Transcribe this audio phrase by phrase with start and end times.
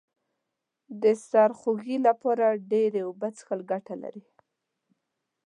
[1.01, 4.23] د سرخوږي لپاره ډیرې اوبه څښل گټه لري